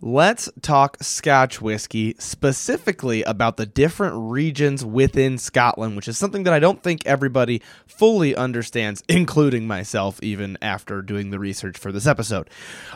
[0.00, 6.54] Let's talk Scotch whiskey, specifically about the different regions within Scotland, which is something that
[6.54, 12.06] I don't think everybody fully understands, including myself, even after doing the research for this
[12.06, 12.48] episode.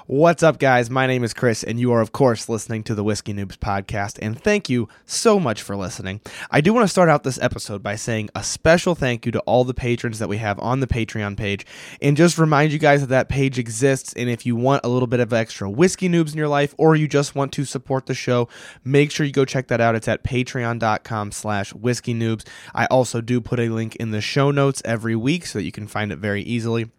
[0.07, 0.91] What's up, guys?
[0.91, 4.21] My name is Chris, and you are, of course, listening to the Whiskey Noobs podcast,
[4.23, 6.21] and thank you so much for listening.
[6.53, 9.41] I do want to start out this episode by saying a special thank you to
[9.41, 11.67] all the patrons that we have on the Patreon page,
[12.01, 15.09] and just remind you guys that that page exists, and if you want a little
[15.09, 18.05] bit of extra Whiskey Noobs in your life, or or you just want to support
[18.05, 18.49] the show,
[18.85, 19.95] make sure you go check that out.
[19.95, 22.47] It's at patreon.com slash whiskey noobs.
[22.75, 25.73] I also do put a link in the show notes every week so that you
[25.73, 26.91] can find it very easily.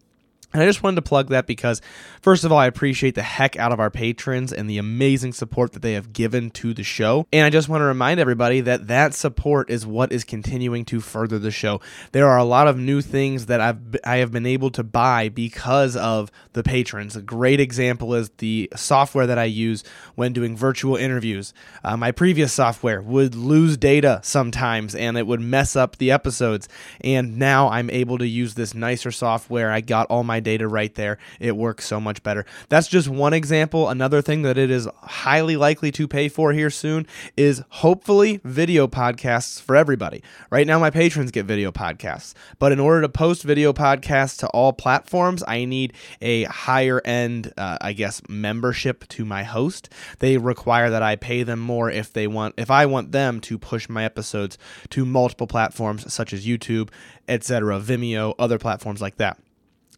[0.53, 1.81] And I just wanted to plug that because,
[2.21, 5.73] first of all, I appreciate the heck out of our patrons and the amazing support
[5.73, 7.25] that they have given to the show.
[7.34, 10.99] And I just want to remind everybody that that support is what is continuing to
[10.99, 11.81] further the show.
[12.11, 15.30] There are a lot of new things that I've I have been able to buy
[15.30, 17.16] because of the patrons.
[17.16, 19.83] A great example is the software that I use
[20.14, 21.53] when doing virtual interviews.
[21.83, 26.70] Uh, my previous software would lose data sometimes and it would mess up the episodes.
[27.02, 29.72] And now I'm able to use this nicer software.
[29.72, 31.17] I got all my data right there.
[31.39, 32.45] It works so much better.
[32.69, 33.89] That's just one example.
[33.89, 38.88] Another thing that it is highly likely to pay for here soon is hopefully video
[38.88, 40.21] podcasts for everybody.
[40.49, 44.47] Right now, my patrons get video podcasts, but in order to post video podcasts to
[44.47, 49.89] all platforms, I need a higher end, uh, I guess, membership to my host.
[50.19, 53.58] They require that I pay them more if they want, if I want them to
[53.58, 54.58] push my episodes
[54.89, 56.89] to multiple platforms such as YouTube,
[57.27, 59.38] etc., Vimeo, other platforms like that.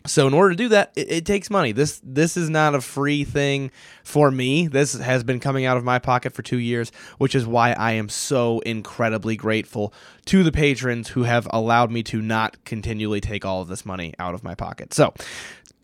[0.07, 1.71] So in order to do that, it, it, takes money.
[1.71, 3.71] This this is not a free thing
[4.03, 4.67] for me.
[4.67, 7.93] This has been coming out of my pocket for 2 years, which is why I
[7.93, 9.93] am so incredibly grateful
[10.25, 14.13] to the patrons who have allowed me to not continually take all of this money
[14.19, 14.93] out of my pocket.
[14.93, 15.13] So,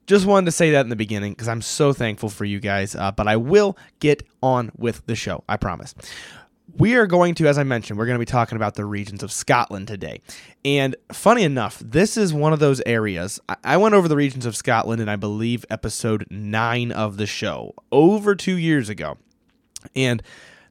[0.08, 2.96] just wanted to say that in the beginning because I'm so thankful for you guys,
[2.96, 5.44] uh, but I will get on with the show.
[5.48, 5.96] I promise
[6.78, 9.24] we are going to, as I mentioned, we're going to be talking about the regions
[9.24, 10.22] of Scotland today.
[10.64, 13.40] And funny enough, this is one of those areas.
[13.64, 17.74] I went over the regions of Scotland in, I believe, episode nine of the show
[17.92, 19.18] over two years ago.
[19.96, 20.22] And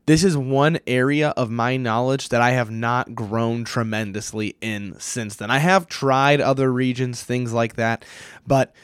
[0.07, 5.37] this is one area of my knowledge that I have not grown tremendously in since
[5.37, 5.51] then.
[5.51, 8.05] I have tried other regions, things like that,
[8.47, 8.75] but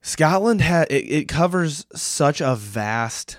[0.00, 3.38] Scotland ha- it, it covers such a vast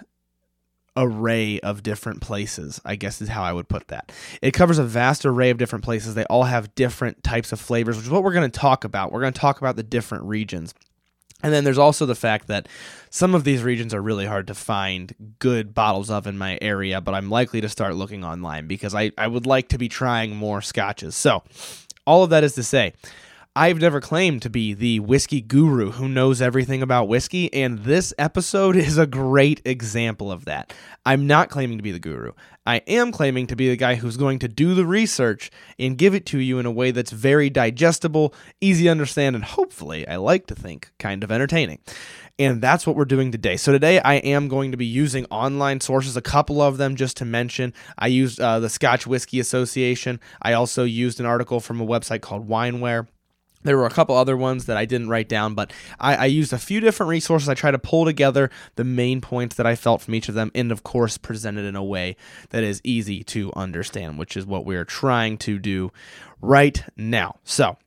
[0.98, 4.12] array of different places, I guess is how I would put that.
[4.42, 6.16] It covers a vast array of different places.
[6.16, 9.12] They all have different types of flavors, which is what we're going to talk about.
[9.12, 10.74] We're going to talk about the different regions.
[11.44, 12.68] And then there's also the fact that
[13.10, 17.02] some of these regions are really hard to find good bottles of in my area,
[17.02, 20.36] but I'm likely to start looking online because I, I would like to be trying
[20.36, 21.16] more scotches.
[21.16, 21.44] So,
[22.08, 22.94] all of that is to say,
[23.58, 28.14] I've never claimed to be the whiskey guru who knows everything about whiskey, and this
[28.18, 30.74] episode is a great example of that.
[31.06, 32.34] I'm not claiming to be the guru.
[32.66, 36.14] I am claiming to be the guy who's going to do the research and give
[36.14, 40.18] it to you in a way that's very digestible, easy to understand, and hopefully, I
[40.18, 41.80] like to think, kind of entertaining.
[42.38, 43.56] And that's what we're doing today.
[43.56, 47.16] So, today I am going to be using online sources, a couple of them just
[47.18, 47.74] to mention.
[47.98, 50.20] I used uh, the Scotch Whisky Association.
[50.42, 53.08] I also used an article from a website called Wineware.
[53.66, 56.54] There were a couple other ones that I didn't write down, but I, I, used
[56.54, 57.50] a few different resources.
[57.50, 60.52] I tried to pull together the main points that I felt from each of them,
[60.54, 62.16] and of course, presented in a way
[62.52, 65.92] that is easy to understand, which is what we're trying to do
[66.42, 67.38] right now.
[67.44, 67.78] So,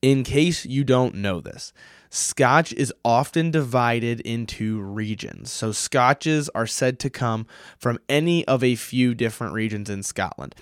[0.00, 1.74] in case you don't know this,
[2.10, 5.50] Scotch is often divided into regions.
[5.50, 7.46] So, Scotches are said to come
[7.78, 10.54] from any of a few different regions in Scotland.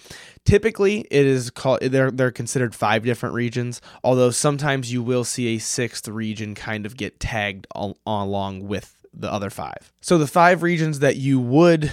[0.45, 5.55] Typically, it is called they're they're considered five different regions, although sometimes you will see
[5.55, 9.93] a sixth region kind of get tagged al- along with the other five.
[10.01, 11.93] So, the five regions that you would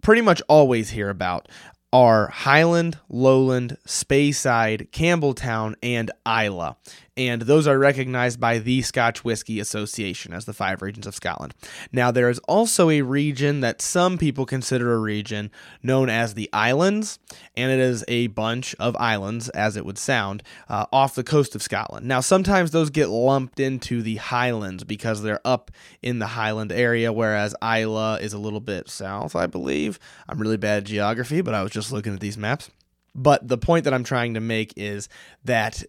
[0.00, 1.48] pretty much always hear about
[1.92, 6.72] are Highland, Lowland, Speyside, Campbeltown, and Islay
[7.16, 11.54] and those are recognized by the Scotch Whisky Association as the five regions of Scotland.
[11.92, 15.50] Now, there is also a region that some people consider a region
[15.82, 17.18] known as the Islands,
[17.56, 21.54] and it is a bunch of islands, as it would sound, uh, off the coast
[21.54, 22.06] of Scotland.
[22.06, 25.70] Now, sometimes those get lumped into the Highlands because they're up
[26.00, 29.98] in the Highland area, whereas Islay is a little bit south, I believe.
[30.28, 32.70] I'm really bad at geography, but I was just looking at these maps.
[33.14, 35.08] But the point that I'm trying to make is
[35.44, 35.82] that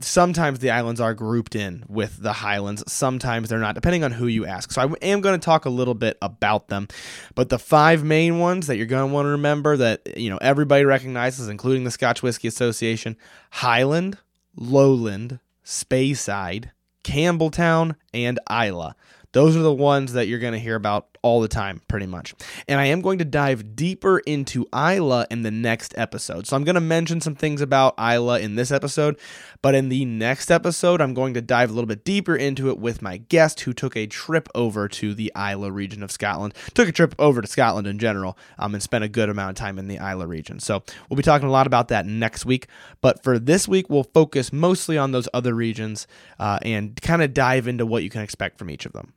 [0.00, 2.82] sometimes the islands are grouped in with the highlands.
[2.90, 4.72] Sometimes they're not depending on who you ask.
[4.72, 6.88] So i am going to talk a little bit about them.
[7.34, 10.38] But the five main ones that you're going to want to remember that you know
[10.38, 13.16] everybody recognizes including the scotch whisky association
[13.50, 14.18] highland
[14.56, 16.70] lowland speyside
[17.04, 18.92] Campbeltown, and islay
[19.32, 22.34] those are the ones that you're going to hear about all the time, pretty much.
[22.68, 26.46] And I am going to dive deeper into Islay in the next episode.
[26.46, 29.18] So I'm going to mention some things about Islay in this episode,
[29.62, 32.78] but in the next episode, I'm going to dive a little bit deeper into it
[32.78, 36.88] with my guest who took a trip over to the Islay region of Scotland, took
[36.88, 39.78] a trip over to Scotland in general, um, and spent a good amount of time
[39.78, 40.58] in the Islay region.
[40.58, 42.66] So we'll be talking a lot about that next week.
[43.00, 46.06] But for this week, we'll focus mostly on those other regions
[46.38, 49.12] uh, and kind of dive into what you can expect from each of them.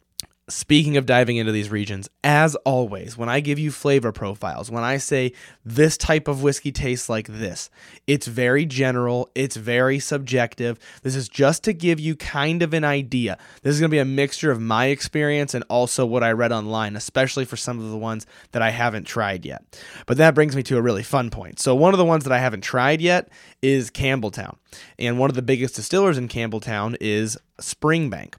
[0.47, 4.83] Speaking of diving into these regions, as always, when I give you flavor profiles, when
[4.83, 5.31] I say
[5.65, 7.71] this type of whiskey tastes like this,
[8.05, 10.77] it's very general, it's very subjective.
[11.01, 13.39] This is just to give you kind of an idea.
[13.63, 16.51] This is going to be a mixture of my experience and also what I read
[16.51, 19.63] online, especially for some of the ones that I haven't tried yet.
[20.05, 21.59] But that brings me to a really fun point.
[21.59, 23.29] So, one of the ones that I haven't tried yet
[23.63, 24.57] is Campbeltown.
[24.99, 28.35] And one of the biggest distillers in Campbeltown is Springbank.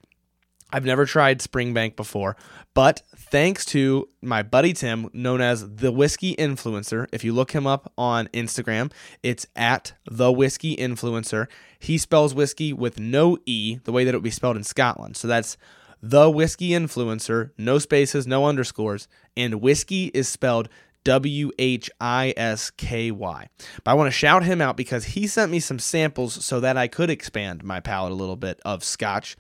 [0.77, 2.37] I've never tried Springbank before,
[2.75, 7.67] but thanks to my buddy Tim, known as the Whiskey Influencer, if you look him
[7.67, 8.93] up on Instagram,
[9.23, 11.47] it's at the Whiskey Influencer.
[11.79, 15.17] He spells whiskey with no E, the way that it would be spelled in Scotland.
[15.17, 15.57] So that's
[16.03, 20.69] the Whiskey Influencer, no spaces, no underscores, and whiskey is spelled
[21.07, 23.49] W H I S K Y.
[23.85, 26.77] But I want to shout him out because he sent me some samples so that
[26.77, 29.37] I could expand my palate a little bit of scotch.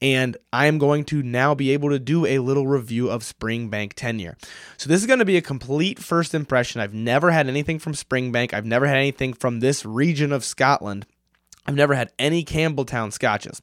[0.00, 3.92] And I am going to now be able to do a little review of Springbank
[3.92, 4.38] 10 year.
[4.78, 6.80] So this is going to be a complete first impression.
[6.80, 11.04] I've never had anything from Springbank, I've never had anything from this region of Scotland.
[11.66, 13.60] I've never had any Campbeltown scotches.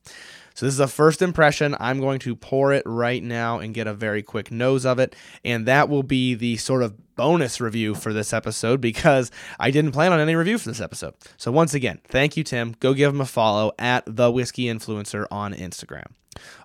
[0.59, 1.73] So this is a first impression.
[1.79, 5.15] I'm going to pour it right now and get a very quick nose of it.
[5.45, 9.94] And that will be the sort of bonus review for this episode because I didn't
[9.94, 11.13] plan on any review for this episode.
[11.38, 12.75] So once again, thank you, Tim.
[12.81, 16.07] Go give him a follow at the Whiskey Influencer on Instagram.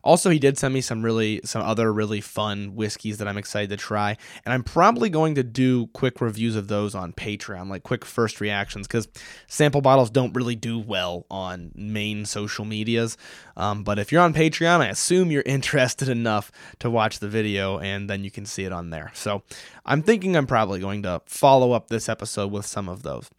[0.02, 3.70] Also, he did send me some really some other really fun whiskeys that I'm excited
[3.70, 7.82] to try, and I'm probably going to do quick reviews of those on Patreon, like
[7.82, 9.08] quick first reactions, because
[9.46, 13.16] sample bottles don't really do well on main social medias.
[13.56, 17.78] Um, but if you're on Patreon, I assume you're interested enough to watch the video,
[17.78, 19.10] and then you can see it on there.
[19.14, 19.43] So
[19.87, 23.31] I'm thinking I'm probably going to follow up this episode with some of those.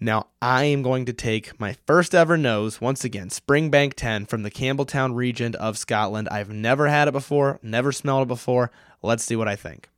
[0.00, 4.42] Now, I am going to take my first ever nose, once again, Springbank 10 from
[4.42, 6.28] the Campbeltown region of Scotland.
[6.30, 8.70] I've never had it before, never smelled it before.
[9.02, 9.88] Let's see what I think.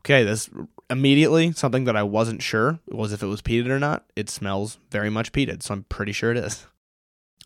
[0.00, 0.50] Okay, this
[0.88, 4.04] immediately something that I wasn't sure was if it was peated or not.
[4.14, 6.66] It smells very much peated, so I'm pretty sure it is.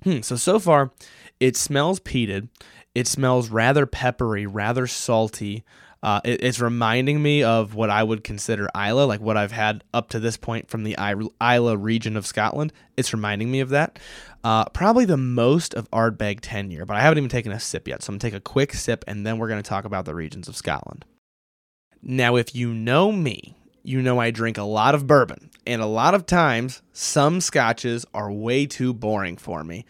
[0.02, 0.92] Hmm, so so far,
[1.40, 2.48] it smells peated.
[2.94, 5.62] It smells rather peppery, rather salty.
[6.02, 9.84] Uh, it, it's reminding me of what I would consider Islay, like what I've had
[9.92, 12.72] up to this point from the Islay region of Scotland.
[12.96, 13.98] It's reminding me of that.
[14.42, 17.86] Uh, probably the most of Ardbeg 10 year, but I haven't even taken a sip
[17.86, 18.02] yet.
[18.02, 20.06] So I'm going to take a quick sip and then we're going to talk about
[20.06, 21.04] the regions of Scotland.
[22.02, 25.86] Now, if you know me, you know I drink a lot of bourbon, and a
[25.86, 29.84] lot of times some scotches are way too boring for me.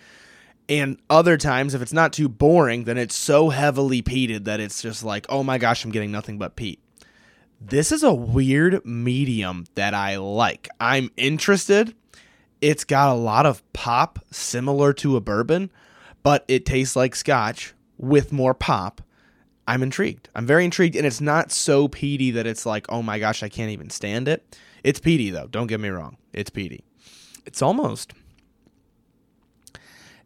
[0.70, 4.80] And other times, if it's not too boring, then it's so heavily peated that it's
[4.80, 6.80] just like, oh my gosh, I'm getting nothing but peat.
[7.60, 10.68] This is a weird medium that I like.
[10.80, 11.94] I'm interested.
[12.60, 15.72] It's got a lot of pop, similar to a bourbon,
[16.22, 19.02] but it tastes like scotch with more pop.
[19.66, 20.28] I'm intrigued.
[20.36, 20.94] I'm very intrigued.
[20.94, 24.28] And it's not so peaty that it's like, oh my gosh, I can't even stand
[24.28, 24.56] it.
[24.84, 25.48] It's peaty, though.
[25.48, 26.16] Don't get me wrong.
[26.32, 26.84] It's peaty.
[27.44, 28.12] It's almost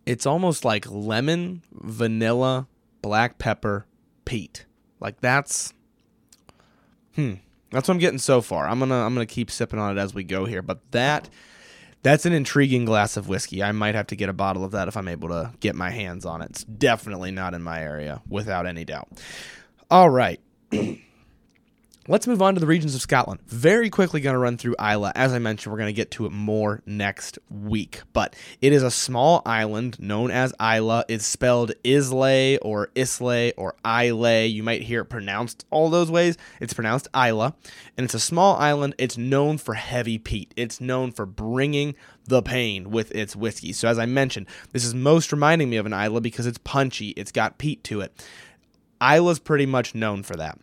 [0.07, 2.67] it's almost like lemon, vanilla,
[3.03, 3.87] black pepper,
[4.25, 4.67] peat.
[5.01, 5.73] Like that's
[7.15, 7.35] hmm.
[7.71, 8.69] That's what I'm getting so far.
[8.69, 10.63] I'm gonna I'm gonna keep sipping on it as we go here.
[10.63, 11.29] But that
[12.05, 13.63] that's an intriguing glass of whiskey.
[13.63, 15.91] I might have to get a bottle of that if I'm able to get my
[15.91, 16.51] hands on it.
[16.51, 19.09] It's definitely not in my area, without any doubt.
[19.91, 20.41] All right.
[22.07, 23.41] Let's move on to the regions of Scotland.
[23.47, 25.11] Very quickly going to run through Islay.
[25.15, 28.03] As I mentioned, we're going to get to it more next week.
[28.13, 31.05] But it is a small island known as Islay.
[31.09, 34.49] It's spelled Islay or Islay or Islay.
[34.49, 36.37] You might hear it pronounced all those ways.
[36.61, 37.55] It's pronounced Isla.
[37.97, 38.95] And it's a small island.
[38.99, 40.53] It's known for heavy peat.
[40.59, 41.95] It's known for bringing
[42.27, 43.73] the pain with its whiskey.
[43.73, 47.15] So as I mentioned, this is most reminding me of an Islay because it's punchy.
[47.17, 48.23] It's got peat to it.
[49.01, 50.59] Islay's pretty much known for that.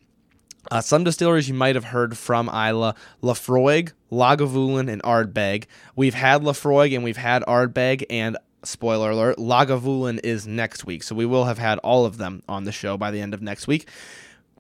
[0.70, 5.66] Uh, some distilleries you might have heard from Islay, Laphroaig, Lagavulin, and Ardbeg.
[5.96, 11.04] We've had Laphroaig and we've had Ardbeg, and spoiler alert, Lagavulin is next week.
[11.04, 13.42] So we will have had all of them on the show by the end of
[13.42, 13.88] next week.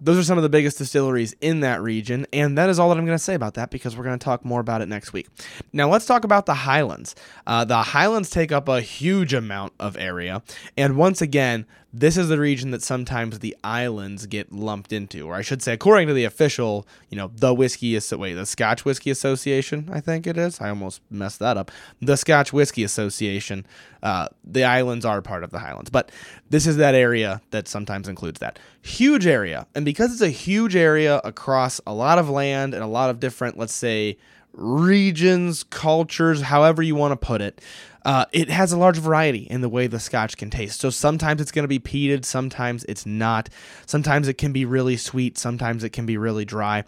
[0.04, 2.98] Those are some of the biggest distilleries in that region, and that is all that
[2.98, 5.14] I'm going to say about that because we're going to talk more about it next
[5.14, 5.28] week.
[5.74, 7.14] Now, let's talk about the Highlands.
[7.46, 10.42] Uh, the Highlands take up a huge amount of area,
[10.76, 15.36] and once again, this is the region that sometimes the islands get lumped into, or
[15.36, 18.86] I should say, according to the official, you know, the whiskey is wait, the Scotch
[18.86, 20.62] Whisky Association, I think it is.
[20.62, 21.72] I almost messed that up.
[22.02, 23.66] The Scotch Whisky Association,
[24.02, 26.12] uh, the islands are part of the Highlands, but
[26.50, 30.76] this is that area that sometimes includes that huge area, and because it's a huge
[30.76, 34.18] area across a lot of land and a lot of different, let's say,
[34.54, 37.62] regions, cultures, however you want to put it.
[38.04, 40.80] Uh, it has a large variety in the way the scotch can taste.
[40.80, 43.50] So sometimes it's going to be peated, sometimes it's not.
[43.86, 46.84] Sometimes it can be really sweet, sometimes it can be really dry.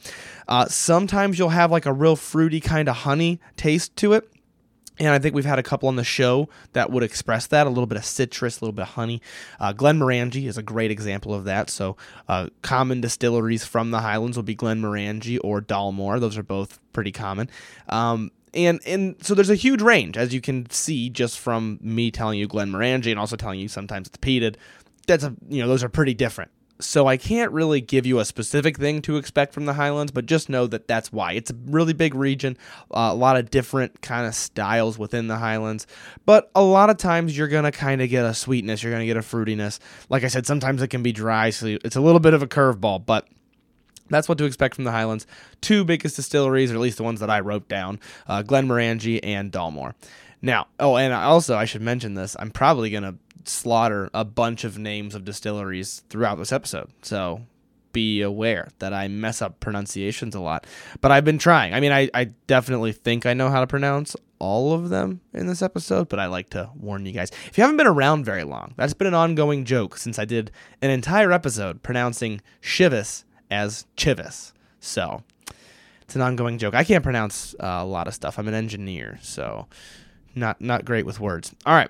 [0.47, 4.32] Uh, sometimes you'll have like a real fruity kind of honey taste to it.
[4.99, 7.69] And I think we've had a couple on the show that would express that a
[7.69, 9.21] little bit of citrus, a little bit of honey.
[9.59, 11.69] Uh, Glenmorangie is a great example of that.
[11.69, 11.97] So,
[12.27, 16.19] uh, common distilleries from the Highlands will be Glen Glenmorangie or Dalmore.
[16.19, 17.49] Those are both pretty common.
[17.89, 22.11] Um, and and so there's a huge range, as you can see just from me
[22.11, 24.57] telling you Glen Glenmorangie and also telling you sometimes it's peated.
[25.07, 28.25] That's a you know those are pretty different so I can't really give you a
[28.25, 31.33] specific thing to expect from the Highlands, but just know that that's why.
[31.33, 32.57] It's a really big region,
[32.91, 35.87] uh, a lot of different kind of styles within the Highlands,
[36.25, 39.01] but a lot of times you're going to kind of get a sweetness, you're going
[39.01, 39.79] to get a fruitiness.
[40.09, 42.47] Like I said, sometimes it can be dry, so it's a little bit of a
[42.47, 43.27] curveball, but
[44.09, 45.25] that's what to expect from the Highlands.
[45.61, 49.51] Two biggest distilleries, or at least the ones that I wrote down uh, Glenmorangie and
[49.51, 49.93] Dalmore.
[50.41, 52.35] Now, oh, and also I should mention this.
[52.37, 53.15] I'm probably to
[53.47, 56.91] slaughter a bunch of names of distilleries throughout this episode.
[57.01, 57.41] So
[57.93, 60.65] be aware that I mess up pronunciations a lot.
[60.99, 61.73] But I've been trying.
[61.73, 65.47] I mean, I, I definitely think I know how to pronounce all of them in
[65.47, 67.31] this episode, but I like to warn you guys.
[67.47, 70.51] If you haven't been around very long, that's been an ongoing joke since I did
[70.81, 74.51] an entire episode pronouncing Chivas as Chivas.
[74.81, 75.23] So
[76.01, 76.73] it's an ongoing joke.
[76.73, 78.37] I can't pronounce uh, a lot of stuff.
[78.37, 79.67] I'm an engineer, so
[80.35, 81.55] not not great with words.
[81.65, 81.89] All right.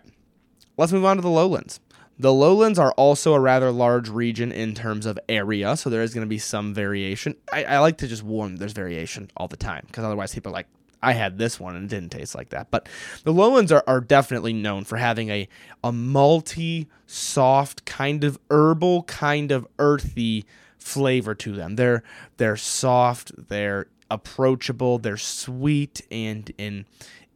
[0.84, 1.80] Let's move on to the lowlands.
[2.20, 6.14] The lowlands are also a rather large region in terms of area, so there is
[6.14, 7.38] going to be some variation.
[7.54, 10.56] I, I like to just warn there's variation all the time because otherwise people are
[10.56, 10.68] like,
[11.02, 12.70] I had this one and it didn't taste like that.
[12.70, 12.90] But
[13.24, 15.48] the lowlands are, are definitely known for having a,
[15.86, 20.44] a malty, soft, kind of herbal, kind of earthy
[20.78, 21.78] flavor to them.
[21.78, 22.04] They're
[22.36, 26.84] they're soft, they're approachable, they're sweet and and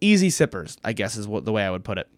[0.01, 2.09] easy sippers, I guess is what the way I would put it.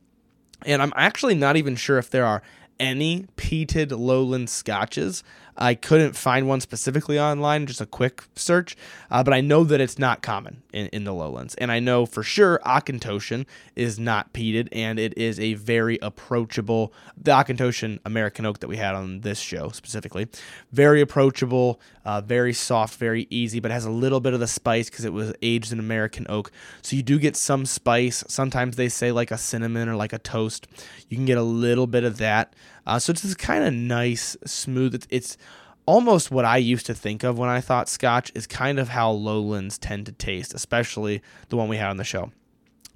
[0.66, 2.42] And I'm actually not even sure if there are
[2.80, 5.24] any peated lowland scotches.
[5.60, 8.78] I couldn't find one specifically online, just a quick search,
[9.12, 11.54] uh, but I know that it's not common in, in the lowlands.
[11.56, 16.94] And I know for sure Auchentoshan is not peated, and it is a very approachable,
[17.18, 20.28] the Auchentoshan American oak that we had on this show specifically,
[20.72, 24.90] very approachable, uh, very soft, very easy, but has a little bit of the spice
[24.90, 26.52] because it was aged in American oak.
[26.82, 28.24] So you do get some spice.
[28.28, 30.68] Sometimes they say like a cinnamon or like a toast.
[31.10, 32.54] You can get a little bit of that.
[32.90, 34.96] Uh, so it's this kind of nice, smooth.
[34.96, 35.38] It's, it's
[35.86, 39.12] almost what I used to think of when I thought Scotch is kind of how
[39.12, 42.32] lowlands tend to taste, especially the one we had on the show.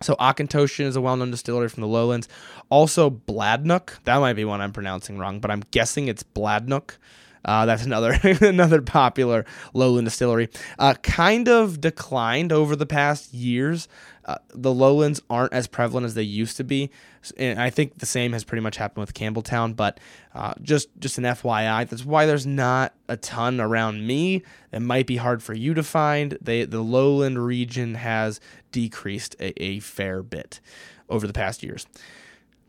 [0.01, 2.27] So Auchentoshan is a well-known distillery from the lowlands.
[2.71, 6.97] Also Bladnoch, that might be one I'm pronouncing wrong, but I'm guessing it's Bladnoch.
[7.45, 10.49] Uh, that's another another popular lowland distillery.
[10.79, 13.87] Uh, kind of declined over the past years.
[14.25, 16.89] Uh, the lowlands aren't as prevalent as they used to be,
[17.35, 19.75] and I think the same has pretty much happened with Campbeltown.
[19.75, 19.99] But
[20.33, 24.43] uh, just just an FYI, that's why there's not a ton around me.
[24.71, 26.37] It might be hard for you to find.
[26.41, 28.39] They the lowland region has
[28.71, 30.61] decreased a, a fair bit
[31.09, 31.85] over the past years.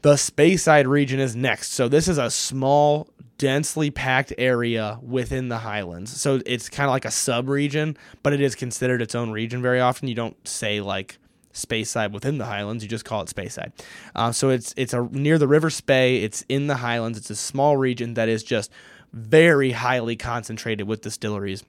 [0.05, 1.73] The Speyside region is next.
[1.73, 3.09] So this is a small,
[3.39, 6.21] densely packed area within the Highlands.
[6.21, 9.63] So it's kind of like a sub region, but it is considered its own region
[9.63, 10.07] very often.
[10.09, 11.17] You don't say like
[11.55, 12.85] Speyside within the Highlands.
[12.85, 13.73] You just call it Speyside.
[14.15, 16.23] Uh, so it's it's a near the River Spey.
[16.23, 17.17] It's in the Highlands.
[17.17, 18.71] It's a small region that is just
[19.15, 21.65] very highly concentrated with distilleries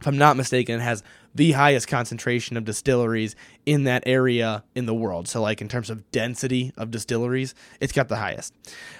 [0.00, 1.02] if I'm not mistaken, it has
[1.36, 3.36] the highest concentration of distilleries
[3.66, 5.28] in that area in the world.
[5.28, 8.54] So, like in terms of density of distilleries, it's got the highest.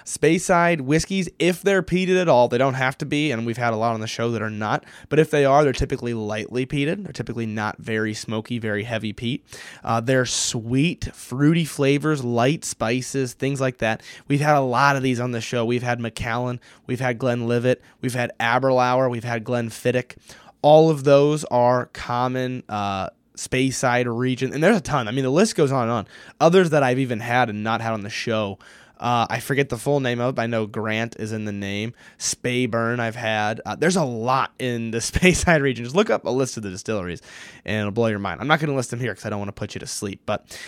[0.05, 3.73] Speyside whiskeys, if they're peated at all, they don't have to be, and we've had
[3.73, 6.65] a lot on the show that are not, but if they are, they're typically lightly
[6.65, 7.03] peated.
[7.03, 9.43] They're typically not very smoky, very heavy peat.
[9.83, 14.03] Uh, they're sweet, fruity flavors, light spices, things like that.
[14.27, 15.65] We've had a lot of these on the show.
[15.65, 20.17] We've had Macallan, we've had Glenlivet, we've had Aberlour, we've had Glenfiddich
[20.61, 25.07] all of those are common uh, Speyside region, and there's a ton.
[25.07, 26.07] I mean, the list goes on and on.
[26.39, 28.57] Others that I've even had and not had on the show.
[28.99, 30.33] Uh, I forget the full name of.
[30.35, 31.93] But I know Grant is in the name.
[32.17, 33.61] Speyburn I've had.
[33.63, 35.85] Uh, there's a lot in the Speyside region.
[35.85, 37.21] Just look up a list of the distilleries,
[37.63, 38.41] and it'll blow your mind.
[38.41, 39.87] I'm not going to list them here because I don't want to put you to
[39.87, 40.21] sleep.
[40.25, 40.59] But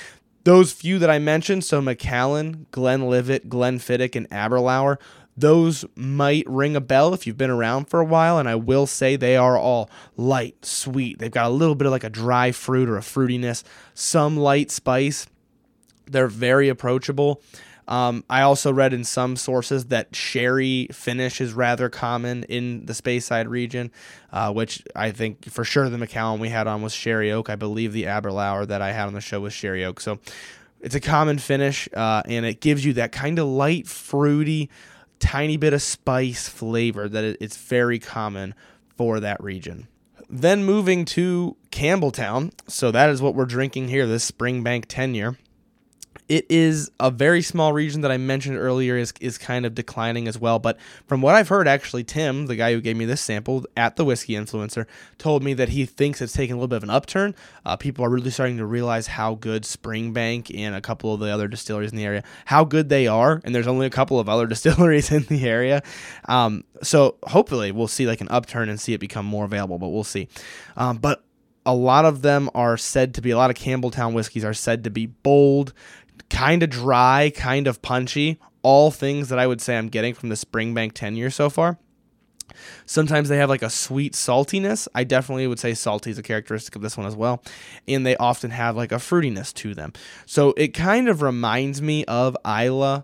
[0.43, 4.99] Those few that I mentioned, so Macallan, Glenlivet, Glenfiddich, and Aberlour,
[5.39, 8.87] those might ring a bell if you've been around for a while, and I will
[8.87, 11.19] say they are all light, sweet.
[11.19, 14.71] They've got a little bit of like a dry fruit or a fruitiness, some light
[14.71, 15.27] spice.
[16.05, 17.41] They're very approachable.
[17.87, 22.93] Um, I also read in some sources that sherry finish is rather common in the
[22.93, 23.91] Speyside region,
[24.31, 27.49] uh, which I think for sure the Macallan we had on was sherry oak.
[27.49, 30.01] I believe the Aberlour that I had on the show was sherry oak.
[30.01, 30.19] So
[30.81, 34.69] it's a common finish, uh, and it gives you that kind of light, fruity,
[35.19, 38.55] tiny bit of spice flavor that it's very common
[38.95, 39.87] for that region.
[40.29, 42.51] Then moving to Campbeltown.
[42.67, 45.37] So that is what we're drinking here, this Springbank 10 year
[46.29, 50.27] it is a very small region that I mentioned earlier is is kind of declining
[50.27, 50.59] as well.
[50.59, 53.95] But from what I've heard, actually, Tim, the guy who gave me this sample at
[53.95, 54.85] the Whiskey Influencer,
[55.17, 57.33] told me that he thinks it's taking a little bit of an upturn.
[57.65, 61.29] Uh, people are really starting to realize how good Springbank and a couple of the
[61.29, 64.29] other distilleries in the area, how good they are, and there's only a couple of
[64.29, 65.81] other distilleries in the area.
[66.25, 69.79] Um, so hopefully, we'll see like an upturn and see it become more available.
[69.79, 70.27] But we'll see.
[70.77, 71.23] Um, but
[71.69, 74.83] a lot of them are said to be a lot of Campbeltown whiskeys are said
[74.85, 75.71] to be bold,
[76.27, 78.39] kind of dry, kind of punchy.
[78.63, 81.77] All things that I would say I'm getting from the Springbank 10 year so far.
[82.87, 84.87] Sometimes they have like a sweet saltiness.
[84.95, 87.43] I definitely would say salty is a characteristic of this one as well.
[87.87, 89.93] And they often have like a fruitiness to them.
[90.25, 93.01] So it kind of reminds me of Islay uh,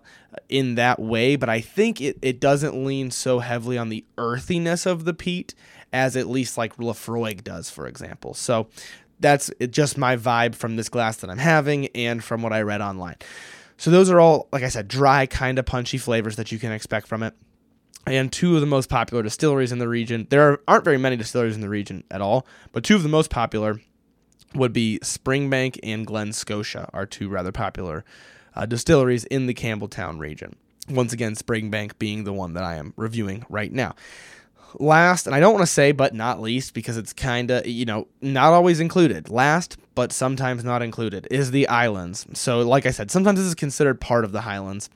[0.48, 4.86] in that way, but I think it, it doesn't lean so heavily on the earthiness
[4.86, 5.54] of the peat
[5.92, 8.34] as at least like Laphroaig does, for example.
[8.34, 8.68] So
[9.20, 12.80] that's just my vibe from this glass that I'm having and from what I read
[12.80, 13.16] online.
[13.78, 16.72] So those are all, like I said, dry, kind of punchy flavors that you can
[16.72, 17.34] expect from it.
[18.06, 20.26] And two of the most popular distilleries in the region.
[20.30, 23.30] There aren't very many distilleries in the region at all, but two of the most
[23.30, 23.80] popular
[24.54, 28.04] would be Springbank and Glen Scotia, are two rather popular
[28.54, 30.54] uh, distilleries in the Campbeltown region.
[30.88, 33.96] Once again, Springbank being the one that I am reviewing right now
[34.74, 37.84] last, and I don't want to say but not least because it's kind of, you
[37.84, 39.28] know, not always included.
[39.28, 42.26] Last, but sometimes not included, is the islands.
[42.34, 44.90] So, like I said, sometimes this is considered part of the Highlands.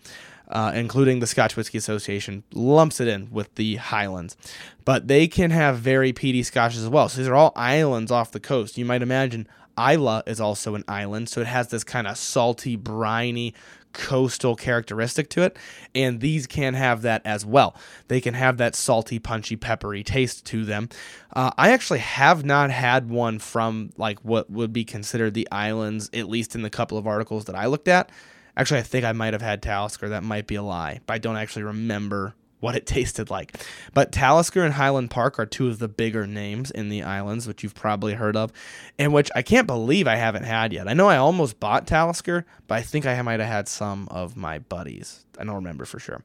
[0.49, 4.37] Uh, including the Scotch Whisky Association, lumps it in with the Highlands.
[4.85, 7.09] But they can have very peaty scotches as well.
[7.09, 8.77] So these are all islands off the coast.
[8.77, 9.47] You might imagine
[9.79, 13.55] Islay is also an island, so it has this kind of salty, briny,
[13.93, 15.57] coastal characteristic to it,
[15.95, 17.77] and these can have that as well.
[18.09, 20.89] They can have that salty, punchy, peppery taste to them.
[21.35, 26.11] Uh, I actually have not had one from like what would be considered the islands,
[26.13, 28.11] at least in the couple of articles that I looked at.
[28.57, 30.09] Actually, I think I might have had Talisker.
[30.09, 33.57] That might be a lie, but I don't actually remember what it tasted like.
[33.93, 37.63] But Talisker and Highland Park are two of the bigger names in the islands, which
[37.63, 38.53] you've probably heard of,
[38.99, 40.89] and which I can't believe I haven't had yet.
[40.89, 44.37] I know I almost bought Talisker, but I think I might have had some of
[44.37, 45.25] my buddies.
[45.39, 46.23] I don't remember for sure.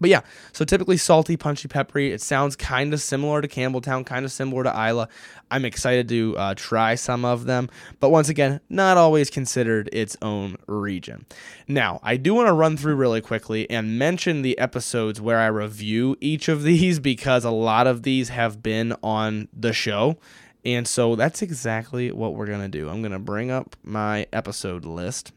[0.00, 0.20] But yeah,
[0.52, 2.12] so typically salty, punchy, peppery.
[2.12, 5.06] It sounds kind of similar to Campbeltown, kind of similar to Islay.
[5.50, 10.16] I'm excited to uh, try some of them, but once again, not always considered its
[10.20, 11.26] own region.
[11.66, 15.46] Now, I do want to run through really quickly and mention the episodes where I
[15.46, 20.18] review each of these because a lot of these have been on the show.
[20.64, 22.88] And so that's exactly what we're going to do.
[22.88, 25.32] I'm going to bring up my episode list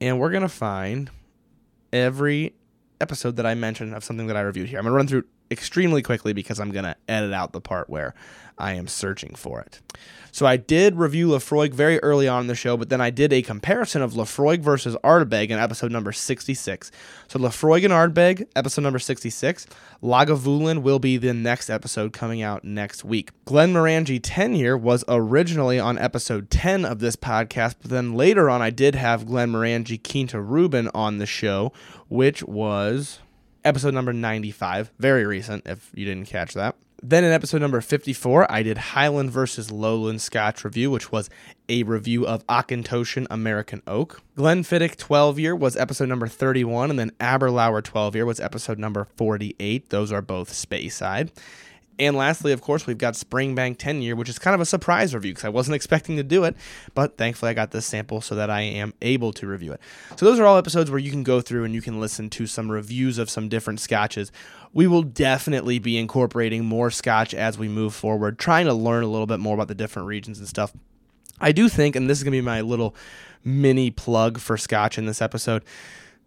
[0.00, 1.10] and we're going to find
[1.92, 2.54] every
[3.00, 4.78] episode that I mentioned of something that I reviewed here.
[4.78, 7.88] I'm going to run through extremely quickly because I'm going to edit out the part
[7.90, 8.14] where
[8.58, 9.80] I am searching for it.
[10.34, 13.32] So I did review Laphroaig very early on in the show, but then I did
[13.32, 16.90] a comparison of Laphroaig versus Ardbeg in episode number 66.
[17.28, 19.66] So Laphroaig and Ardbeg, episode number 66.
[20.02, 23.30] Lagavulin will be the next episode coming out next week.
[23.46, 28.60] Glenmorangie 10 year was originally on episode 10 of this podcast, but then later on
[28.60, 31.72] I did have Glenmorangie Quinta Ruban on the show,
[32.08, 33.20] which was
[33.64, 36.76] episode number 95, very recent if you didn't catch that.
[37.02, 41.28] Then in episode number 54, I did Highland versus Lowland Scotch review, which was
[41.68, 44.22] a review of Auchentoshan American Oak.
[44.38, 49.06] Glenfiddich 12 year was episode number 31, and then Aberlour 12 year was episode number
[49.16, 49.90] 48.
[49.90, 51.30] Those are both Speyside.
[51.98, 55.14] And lastly, of course, we've got Springbank 10 year, which is kind of a surprise
[55.14, 56.56] review because I wasn't expecting to do it,
[56.94, 59.80] but thankfully I got this sample so that I am able to review it.
[60.16, 62.46] So those are all episodes where you can go through and you can listen to
[62.46, 64.32] some reviews of some different scotches.
[64.72, 69.08] We will definitely be incorporating more scotch as we move forward, trying to learn a
[69.08, 70.72] little bit more about the different regions and stuff.
[71.40, 72.94] I do think, and this is going to be my little
[73.44, 75.64] mini plug for scotch in this episode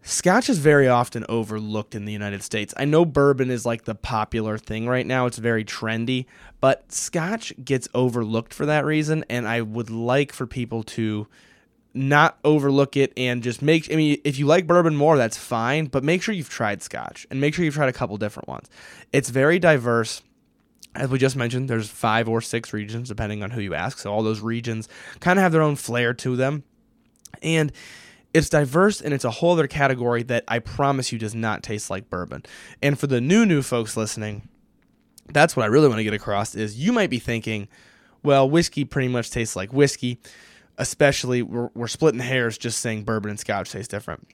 [0.08, 2.72] Scotch is very often overlooked in the United States.
[2.78, 6.24] I know bourbon is like the popular thing right now, it's very trendy,
[6.62, 9.22] but Scotch gets overlooked for that reason.
[9.28, 11.26] And I would like for people to
[11.92, 15.86] not overlook it and just make I mean if you like bourbon more that's fine
[15.86, 18.68] but make sure you've tried scotch and make sure you've tried a couple different ones.
[19.12, 20.22] It's very diverse.
[20.94, 23.98] As we just mentioned, there's 5 or 6 regions depending on who you ask.
[23.98, 24.88] So all those regions
[25.20, 26.64] kind of have their own flair to them.
[27.42, 27.72] And
[28.34, 31.90] it's diverse and it's a whole other category that I promise you does not taste
[31.90, 32.44] like bourbon.
[32.82, 34.48] And for the new new folks listening,
[35.32, 37.68] that's what I really want to get across is you might be thinking,
[38.22, 40.20] well, whiskey pretty much tastes like whiskey
[40.78, 44.26] especially we're, we're splitting hairs just saying bourbon and scotch taste different.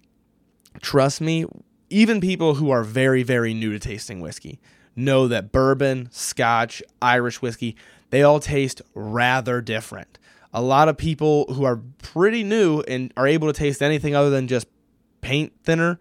[0.81, 1.47] Trust me,
[1.91, 4.61] even people who are very, very new to tasting whiskey
[4.95, 7.77] know that bourbon, scotch, Irish whiskey,
[8.11, 10.19] they all taste rather different.
[10.55, 14.31] A lot of people who are pretty new and are able to taste anything other
[14.31, 14.69] than just
[15.21, 15.99] paint thinner,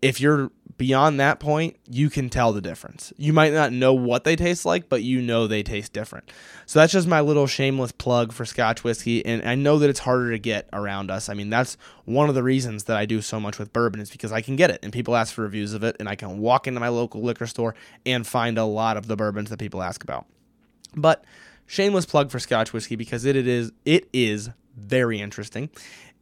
[0.00, 3.12] if you're beyond that point, you can tell the difference.
[3.16, 6.28] You might not know what they taste like, but you know they taste different.
[6.66, 9.24] So that's just my little shameless plug for Scotch whiskey.
[9.24, 11.28] And I know that it's harder to get around us.
[11.28, 14.10] I mean, that's one of the reasons that I do so much with bourbon is
[14.10, 16.38] because I can get it and people ask for reviews of it, and I can
[16.38, 19.82] walk into my local liquor store and find a lot of the bourbons that people
[19.82, 20.26] ask about.
[20.96, 21.24] But
[21.72, 25.70] shameless plug for Scotch whiskey because it, it is it is very interesting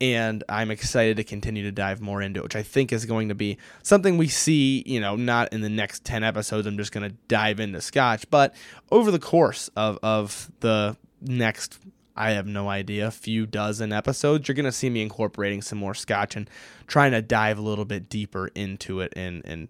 [0.01, 3.29] and I'm excited to continue to dive more into it, which I think is going
[3.31, 6.67] to be something we see, you know, not in the next 10 episodes.
[6.67, 8.55] I'm just going to dive into Scotch, but
[8.91, 11.79] over the course of, of the next,
[12.17, 15.95] I have no idea, few dozen episodes, you're going to see me incorporating some more
[15.95, 16.49] Scotch and
[16.87, 19.69] trying to dive a little bit deeper into it and, and,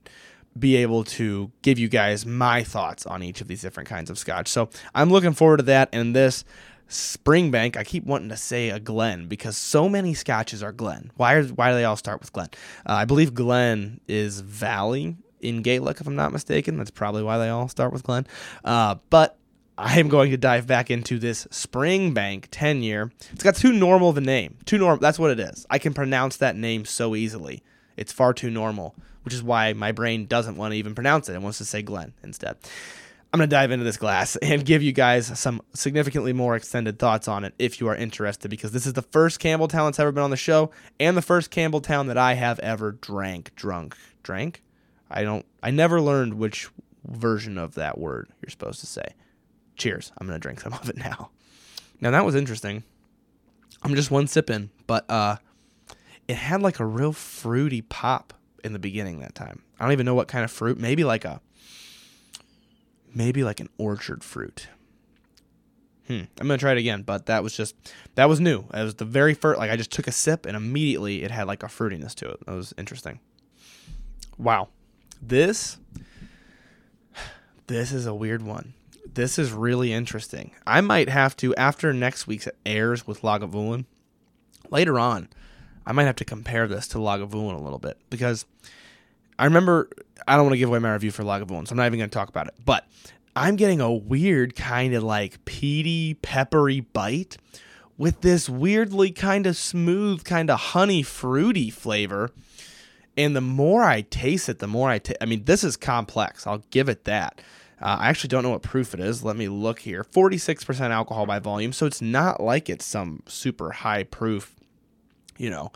[0.59, 4.19] be able to give you guys my thoughts on each of these different kinds of
[4.19, 4.49] scotch.
[4.49, 5.89] So I'm looking forward to that.
[5.93, 6.45] And this
[6.89, 11.13] Springbank, I keep wanting to say a Glen because so many scotches are Glen.
[11.17, 12.49] Why are why do they all start with Glen?
[12.85, 16.77] Uh, I believe Glen is Valley in Gaelic, if I'm not mistaken.
[16.77, 18.27] That's probably why they all start with Glen.
[18.65, 19.39] Uh, but
[19.79, 23.13] I am going to dive back into this Springbank 10 year.
[23.33, 24.59] It's got too normal of a name.
[24.67, 24.99] Too normal.
[24.99, 25.67] That's what it is.
[25.71, 27.63] I can pronounce that name so easily.
[28.01, 31.35] It's far too normal, which is why my brain doesn't want to even pronounce it.
[31.35, 32.57] It wants to say Glen instead.
[33.33, 36.99] I'm going to dive into this glass and give you guys some significantly more extended
[36.99, 40.13] thoughts on it if you are interested, because this is the first Campbeltown that's ever
[40.13, 43.55] been on the show and the first Campbeltown that I have ever drank.
[43.55, 43.95] Drunk.
[44.23, 44.63] Drank?
[45.11, 46.71] I don't, I never learned which
[47.05, 49.15] version of that word you're supposed to say.
[49.77, 50.11] Cheers.
[50.19, 51.31] I'm going to drink some of it now.
[52.01, 52.83] Now, that was interesting.
[53.83, 55.37] I'm just one sip in, but uh,
[56.31, 59.63] it had like a real fruity pop in the beginning that time.
[59.81, 60.79] I don't even know what kind of fruit.
[60.79, 61.41] Maybe like a
[63.13, 64.69] maybe like an orchard fruit.
[66.07, 66.23] Hmm.
[66.39, 67.75] I'm gonna try it again, but that was just
[68.15, 68.61] that was new.
[68.73, 69.59] It was the very first.
[69.59, 72.47] Like I just took a sip and immediately it had like a fruitiness to it.
[72.47, 73.19] That was interesting.
[74.39, 74.69] Wow,
[75.21, 75.79] this
[77.67, 78.75] this is a weird one.
[79.13, 80.53] This is really interesting.
[80.65, 83.87] I might have to after next week's airs with Lagavulin.
[84.71, 85.29] Later on,
[85.87, 88.45] I might have to compare this to Lagavulin a little bit because
[89.39, 89.89] I remember
[90.29, 92.11] I don't want to give away my review for Lagavulin, so I'm not even going
[92.11, 92.55] to talk about it.
[92.65, 92.87] But
[93.35, 97.39] I'm getting a weird kind of like peaty, peppery bite
[97.97, 102.31] with this weirdly kind of smooth, kind of honey fruity flavor.
[103.17, 105.19] And the more I taste it, the more I taste.
[105.21, 106.47] I mean, this is complex.
[106.47, 107.41] I'll give it that.
[107.81, 109.25] Uh, I actually don't know what proof it is.
[109.25, 110.05] Let me look here.
[110.05, 114.55] 46% alcohol by volume, so it's not like it's some super high proof,
[115.41, 115.73] you know,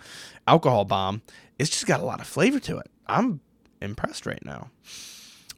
[0.47, 1.23] alcohol bomb.
[1.59, 2.91] It's just got a lot of flavor to it.
[3.07, 3.41] I'm
[3.81, 4.71] impressed right now.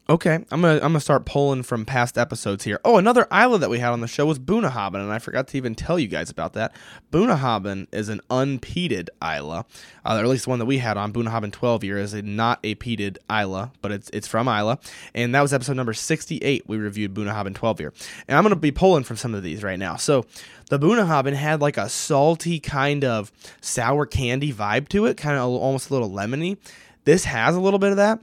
[0.09, 2.79] Okay, I'm gonna I'm gonna start pulling from past episodes here.
[2.85, 5.57] Oh, another Islay that we had on the show was Bunnahabhain, and I forgot to
[5.57, 6.73] even tell you guys about that.
[7.11, 9.63] Bunnahabhain is an unpeated Islay, uh,
[10.05, 11.13] or at least one that we had on.
[11.13, 14.77] Bunnahabhain 12 year is a, not a peated Islay, but it's it's from Islay,
[15.13, 16.69] and that was episode number 68.
[16.69, 17.93] We reviewed Bunnahabhain 12 year,
[18.29, 19.97] and I'm gonna be pulling from some of these right now.
[19.97, 20.25] So
[20.71, 25.49] the Bunnahabhain had like a salty kind of sour candy vibe to it, kind of
[25.49, 26.59] almost a little lemony.
[27.07, 28.21] This has a little bit of that,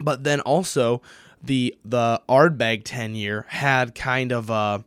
[0.00, 1.02] but then also
[1.42, 4.84] the the Ardbeg 10 year had kind of a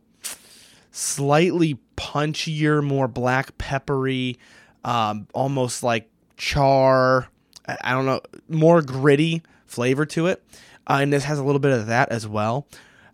[0.90, 4.38] slightly punchier, more black peppery,
[4.84, 7.28] um, almost like char.
[7.66, 10.42] I don't know, more gritty flavor to it.
[10.86, 12.66] Uh, and this has a little bit of that as well.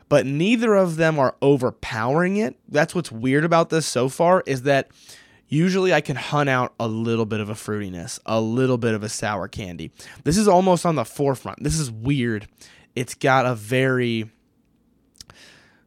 [0.08, 2.56] But neither of them are overpowering it.
[2.66, 4.88] That's what's weird about this so far is that
[5.48, 9.02] usually I can hunt out a little bit of a fruitiness, a little bit of
[9.02, 9.90] a sour candy.
[10.24, 11.62] This is almost on the forefront.
[11.62, 12.46] This is weird.
[12.94, 14.30] It's got a very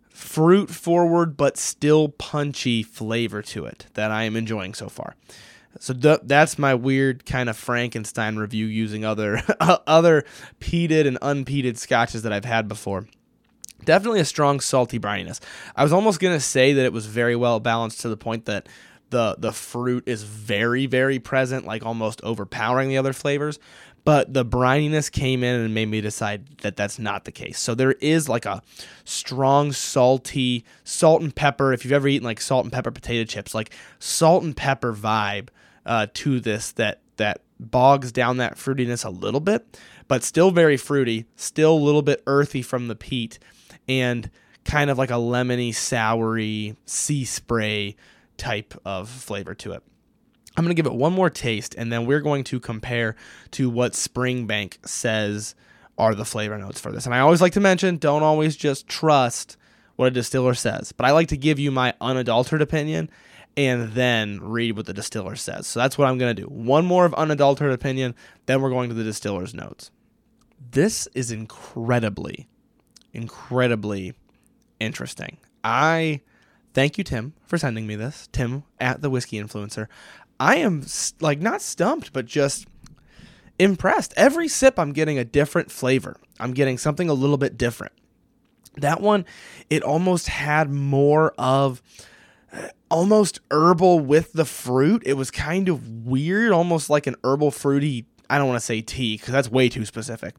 [0.09, 5.15] fruit forward but still punchy flavor to it that I am enjoying so far.
[5.79, 10.25] So th- that's my weird kind of Frankenstein review using other other
[10.59, 13.07] peated and unpeated scotches that I've had before.
[13.83, 15.39] Definitely a strong salty brininess.
[15.75, 18.45] I was almost going to say that it was very well balanced to the point
[18.45, 18.69] that
[19.11, 23.59] the the fruit is very very present, like almost overpowering the other flavors.
[24.03, 27.59] But the brininess came in and made me decide that that's not the case.
[27.59, 28.63] So there is like a
[29.03, 31.71] strong salty salt and pepper.
[31.71, 35.49] If you've ever eaten like salt and pepper potato chips, like salt and pepper vibe
[35.85, 40.77] uh, to this that that bogs down that fruitiness a little bit, but still very
[40.77, 43.37] fruity, still a little bit earthy from the peat,
[43.87, 44.31] and
[44.65, 47.95] kind of like a lemony, soury sea spray
[48.41, 49.83] type of flavor to it.
[50.57, 53.15] I'm going to give it one more taste, and then we're going to compare
[53.51, 55.55] to what Springbank says
[55.97, 57.05] are the flavor notes for this.
[57.05, 59.55] And I always like to mention don't always just trust
[59.95, 63.11] what a distiller says, but I like to give you my unadulterated opinion
[63.55, 65.67] and then read what the distiller says.
[65.67, 66.47] So that's what I'm going to do.
[66.47, 68.15] One more of unadulterated opinion,
[68.47, 69.91] then we're going to the distiller's notes.
[70.71, 72.47] This is incredibly,
[73.13, 74.15] incredibly
[74.79, 75.37] interesting.
[75.63, 76.21] I
[76.73, 78.27] thank you, Tim, for sending me this.
[78.31, 79.87] Tim at the Whiskey Influencer.
[80.39, 80.85] I am
[81.19, 82.67] like not stumped, but just
[83.59, 84.13] impressed.
[84.17, 86.17] Every sip, I'm getting a different flavor.
[86.39, 87.93] I'm getting something a little bit different.
[88.77, 89.25] That one,
[89.69, 91.81] it almost had more of
[92.53, 95.03] uh, almost herbal with the fruit.
[95.05, 98.05] It was kind of weird, almost like an herbal fruity.
[98.29, 100.35] I don't want to say tea because that's way too specific,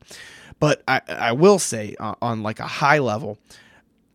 [0.59, 3.39] but I, I will say uh, on like a high level,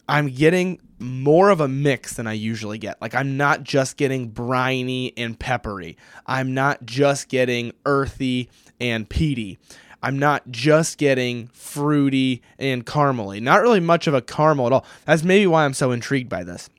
[0.09, 3.01] I'm getting more of a mix than I usually get.
[3.01, 5.97] Like I'm not just getting briny and peppery.
[6.25, 9.59] I'm not just getting earthy and peaty.
[10.01, 13.41] I'm not just getting fruity and caramely.
[13.41, 14.85] Not really much of a caramel at all.
[15.05, 16.69] That's maybe why I'm so intrigued by this.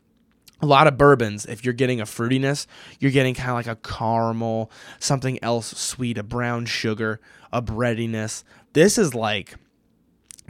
[0.60, 2.66] A lot of bourbons, if you're getting a fruitiness,
[2.98, 7.20] you're getting kind of like a caramel, something else sweet, a brown sugar,
[7.52, 8.44] a breadiness.
[8.72, 9.54] This is like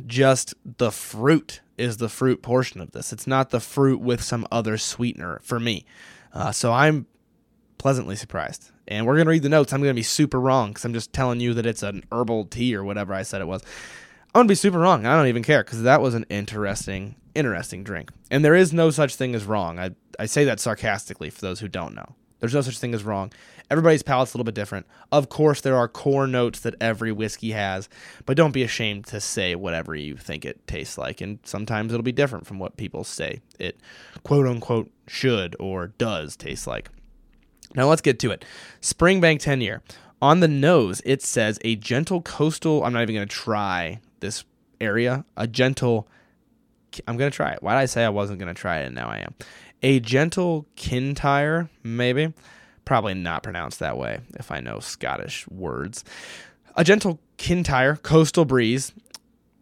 [0.06, 3.12] just the fruit is the fruit portion of this.
[3.12, 5.84] It's not the fruit with some other sweetener for me.
[6.32, 7.06] Uh, so I'm
[7.78, 8.70] pleasantly surprised.
[8.86, 9.72] And we're going to read the notes.
[9.72, 12.46] I'm going to be super wrong because I'm just telling you that it's an herbal
[12.46, 13.62] tea or whatever I said it was.
[14.34, 15.06] I'm going to be super wrong.
[15.06, 18.10] I don't even care because that was an interesting, interesting drink.
[18.30, 19.78] And there is no such thing as wrong.
[19.78, 22.14] I, I say that sarcastically for those who don't know.
[22.40, 23.32] There's no such thing as wrong.
[23.70, 24.86] Everybody's palate's a little bit different.
[25.12, 27.88] Of course, there are core notes that every whiskey has,
[28.24, 31.20] but don't be ashamed to say whatever you think it tastes like.
[31.20, 33.78] And sometimes it'll be different from what people say it
[34.22, 36.88] quote unquote should or does taste like.
[37.74, 38.44] Now let's get to it.
[38.80, 39.82] Springbank 10 year.
[40.20, 42.82] On the nose, it says a gentle coastal.
[42.84, 44.44] I'm not even going to try this
[44.80, 45.24] area.
[45.36, 46.08] A gentle.
[47.06, 47.62] I'm going to try it.
[47.62, 49.34] Why did I say I wasn't going to try it and now I am?
[49.82, 52.32] A gentle Kintyre, maybe
[52.88, 56.04] probably not pronounced that way if I know Scottish words.
[56.74, 58.94] A gentle Kintyre, coastal breeze.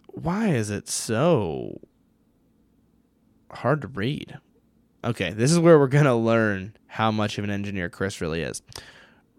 [0.06, 1.80] Why is it so
[3.50, 4.38] hard to read?
[5.04, 8.42] Okay, this is where we're going to learn how much of an engineer Chris really
[8.42, 8.62] is.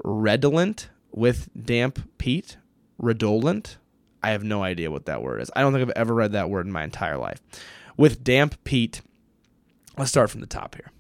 [0.04, 2.58] Redolent with damp peat.
[2.98, 3.78] Redolent.
[4.22, 5.50] I have no idea what that word is.
[5.56, 7.42] I don't think I've ever read that word in my entire life.
[7.96, 9.02] With damp peat.
[9.98, 10.92] Let's start from the top here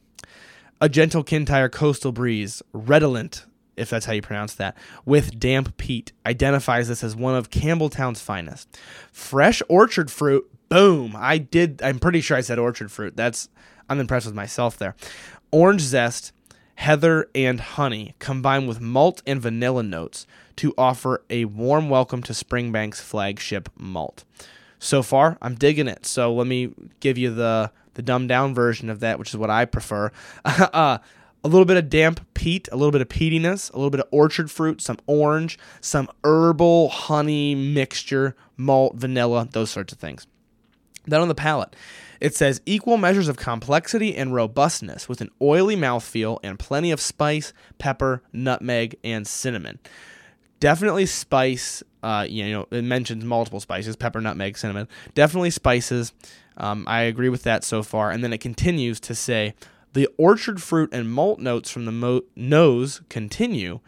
[0.79, 6.11] a gentle Kintyre coastal breeze, redolent, if that's how you pronounce that, with damp peat,
[6.25, 8.77] identifies this as one of Campbeltown's finest.
[9.11, 11.15] Fresh orchard fruit, boom.
[11.17, 13.15] I did, I'm pretty sure I said orchard fruit.
[13.15, 13.49] That's,
[13.89, 14.95] I'm impressed with myself there.
[15.51, 16.31] Orange zest,
[16.75, 22.33] heather, and honey combined with malt and vanilla notes to offer a warm welcome to
[22.33, 24.23] Springbank's flagship malt.
[24.79, 26.05] So far, I'm digging it.
[26.05, 29.49] So let me give you the the dumbed down version of that, which is what
[29.49, 30.12] I prefer.
[30.45, 30.99] uh,
[31.43, 34.07] a little bit of damp peat, a little bit of peatiness, a little bit of
[34.12, 40.27] orchard fruit, some orange, some herbal honey mixture, malt, vanilla, those sorts of things.
[41.05, 41.75] Then on the palate,
[42.21, 47.01] it says equal measures of complexity and robustness with an oily mouthfeel and plenty of
[47.01, 49.79] spice, pepper, nutmeg, and cinnamon.
[50.60, 51.81] Definitely spice.
[52.03, 54.88] Uh, you know, it mentions multiple spices: pepper, nutmeg, cinnamon.
[55.13, 56.13] Definitely spices.
[56.57, 58.12] Um, I agree with that so far.
[58.12, 59.53] And then it continues to say
[59.93, 63.79] the orchard fruit and malt notes from the mo- nose continue,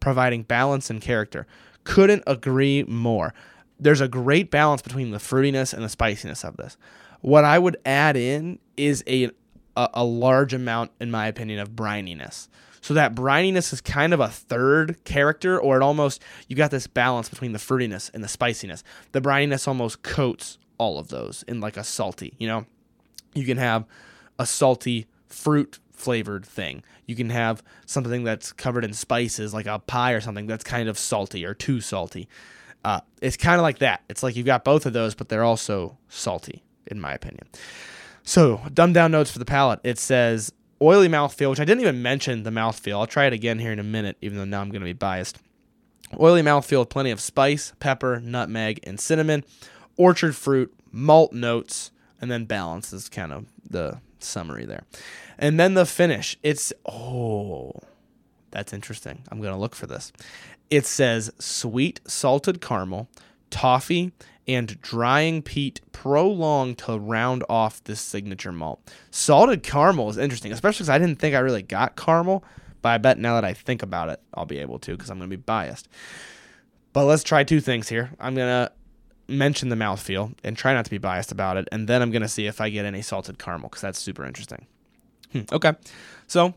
[0.00, 1.46] providing balance and character.
[1.84, 3.34] Couldn't agree more.
[3.80, 6.76] There's a great balance between the fruitiness and the spiciness of this.
[7.20, 9.30] What I would add in is a
[9.76, 12.48] a, a large amount, in my opinion, of brininess.
[12.80, 16.86] So that brininess is kind of a third character, or it almost you got this
[16.86, 18.82] balance between the fruitiness and the spiciness.
[19.12, 22.66] The brininess almost coats all of those in like a salty, you know?
[23.34, 23.84] You can have
[24.38, 26.82] a salty fruit flavored thing.
[27.06, 30.88] You can have something that's covered in spices, like a pie or something that's kind
[30.88, 32.28] of salty or too salty.
[32.84, 34.02] Uh, it's kind of like that.
[34.08, 37.46] It's like you've got both of those, but they're also salty, in my opinion.
[38.22, 39.80] So, dumbed down notes for the palate.
[39.82, 42.98] It says oily mouthfeel, which I didn't even mention the mouthfeel.
[42.98, 44.92] I'll try it again here in a minute, even though now I'm going to be
[44.92, 45.38] biased.
[46.18, 49.44] Oily mouthfeel plenty of spice, pepper, nutmeg, and cinnamon,
[49.96, 54.84] orchard fruit, malt notes, and then balance is kind of the summary there.
[55.38, 56.36] And then the finish.
[56.42, 57.72] It's, oh,
[58.50, 59.22] that's interesting.
[59.30, 60.12] I'm going to look for this.
[60.70, 63.08] It says sweet salted caramel,
[63.50, 64.12] toffee,
[64.48, 68.80] and drying peat prolonged to round off this signature malt.
[69.10, 72.42] Salted caramel is interesting, especially because I didn't think I really got caramel,
[72.80, 75.18] but I bet now that I think about it, I'll be able to because I'm
[75.18, 75.88] going to be biased.
[76.94, 78.10] But let's try two things here.
[78.18, 78.72] I'm going to
[79.28, 82.22] mention the mouthfeel and try not to be biased about it, and then I'm going
[82.22, 84.66] to see if I get any salted caramel because that's super interesting.
[85.32, 85.74] Hmm, okay,
[86.26, 86.54] so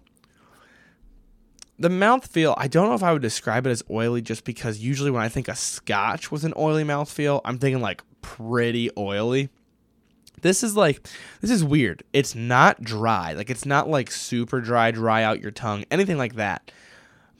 [1.81, 5.09] the mouthfeel, I don't know if I would describe it as oily just because usually
[5.09, 9.49] when I think a scotch with an oily mouthfeel, I'm thinking like pretty oily.
[10.41, 11.07] This is like,
[11.41, 12.03] this is weird.
[12.13, 13.33] It's not dry.
[13.33, 16.71] Like, it's not like super dry, dry out your tongue, anything like that.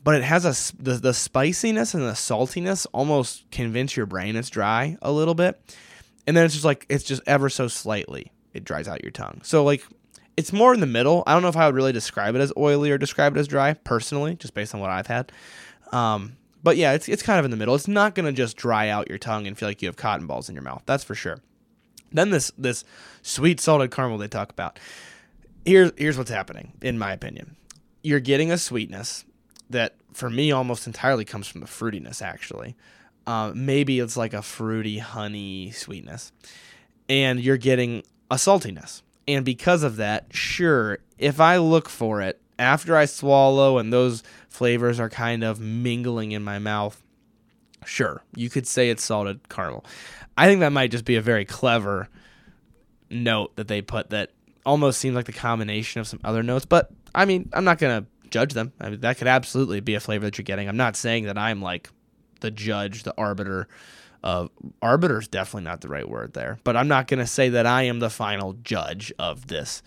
[0.04, 4.50] But it has a, the, the spiciness and the saltiness almost convince your brain it's
[4.50, 5.62] dry a little bit.
[6.26, 9.42] And then it's just like, it's just ever so slightly, it dries out your tongue.
[9.44, 9.84] So, like,
[10.38, 11.24] it's more in the middle.
[11.28, 13.48] I don't know if I would really describe it as oily or describe it as
[13.48, 15.32] dry personally, just based on what I've had.
[15.92, 17.76] Um, but yeah, it's it's kind of in the middle.
[17.76, 20.50] It's not gonna just dry out your tongue and feel like you have cotton balls
[20.50, 20.84] in your mouth.
[20.86, 21.40] That's for sure.
[22.12, 22.84] Then this this
[23.22, 24.80] sweet salted caramel they talk about.
[25.66, 27.56] Here's here's what's happening, in my opinion.
[28.04, 29.26] You're getting a sweetness
[29.70, 32.76] that for me almost entirely comes from the fruitiness, actually.
[33.26, 36.32] Uh, maybe it's like a fruity honey sweetness.
[37.08, 39.02] And you're getting a saltiness.
[39.28, 44.24] And because of that, sure, if I look for it after I swallow and those
[44.50, 47.02] flavors are kind of mingling in my mouth,
[47.86, 49.86] sure, you could say it's salted caramel.
[50.38, 52.10] I think that might just be a very clever
[53.10, 54.32] note that they put that
[54.66, 58.04] almost seems like the combination of some other notes, but I mean, I'm not going
[58.04, 58.72] to judge them.
[58.80, 60.70] I mean, that could absolutely be a flavor that you're getting.
[60.70, 61.90] I'm not saying that I'm like
[62.40, 63.68] the judge, the arbiter
[64.24, 64.48] uh,
[64.82, 67.66] arbiter is definitely not the right word there, but I'm not going to say that
[67.66, 69.82] I am the final judge of this.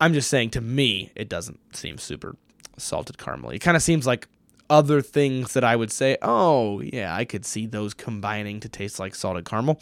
[0.00, 2.36] I'm just saying to me, it doesn't seem super
[2.76, 3.50] salted caramel.
[3.50, 4.28] It kind of seems like
[4.70, 8.98] other things that I would say, oh, yeah, I could see those combining to taste
[8.98, 9.80] like salted caramel.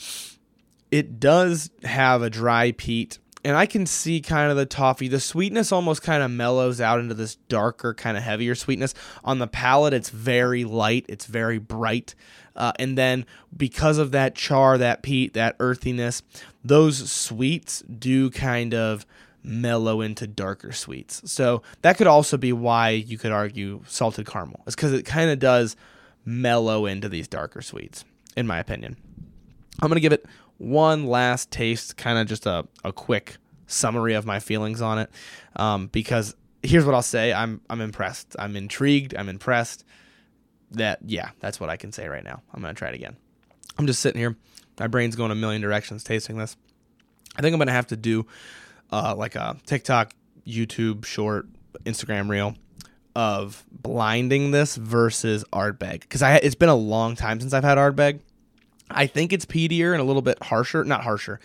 [0.90, 5.06] It does have a dry peat, and I can see kind of the toffee.
[5.06, 8.92] The sweetness almost kind of mellows out into this darker, kind of heavier sweetness.
[9.22, 12.16] On the palate, it's very light, it's very bright.
[12.56, 13.24] Uh, and then
[13.56, 16.24] because of that char, that peat, that earthiness,
[16.64, 19.06] those sweets do kind of
[19.44, 21.22] mellow into darker sweets.
[21.30, 24.60] So that could also be why you could argue salted caramel.
[24.66, 25.76] It's because it kind of does
[26.24, 28.04] mellow into these darker sweets,
[28.36, 28.96] in my opinion.
[29.80, 30.26] I'm going to give it
[30.58, 35.10] one last taste, kind of just a, a quick summary of my feelings on it.
[35.56, 38.36] Um, because here's what I'll say I'm, I'm impressed.
[38.38, 39.14] I'm intrigued.
[39.16, 39.84] I'm impressed
[40.72, 42.42] that yeah, that's what I can say right now.
[42.52, 43.16] I'm gonna try it again.
[43.78, 44.36] I'm just sitting here,
[44.78, 46.56] my brain's going a million directions tasting this.
[47.36, 48.26] I think I'm gonna have to do
[48.90, 50.12] uh, like a TikTok,
[50.46, 51.46] YouTube short,
[51.84, 52.54] Instagram reel
[53.14, 57.78] of blinding this versus Ardbeg because I it's been a long time since I've had
[57.78, 58.20] Ardbeg.
[58.90, 61.40] I think it's peatier and a little bit harsher, not harsher,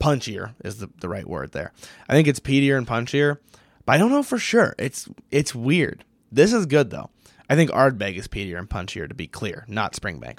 [0.00, 1.72] punchier is the, the right word there.
[2.08, 3.38] I think it's peatier and punchier,
[3.86, 4.74] but I don't know for sure.
[4.78, 6.04] It's it's weird.
[6.30, 7.10] This is good though.
[7.48, 10.38] I think Ardbeg is peatier and punchier to be clear, not Springbank.